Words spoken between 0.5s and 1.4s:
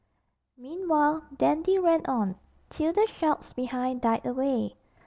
Meanwhile